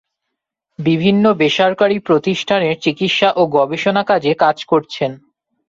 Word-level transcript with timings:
বিভিন্ন 0.79 1.25
বেসরকারি 1.33 1.97
প্রতিষ্ঠানের 1.99 2.75
চিকিৎসা 2.79 3.29
ও 3.31 3.41
গবেষণা 3.57 4.01
বিভাগে 4.03 4.31
কাজ 4.35 4.57
করছেন। 4.65 5.11